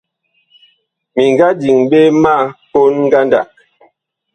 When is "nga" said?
1.31-1.47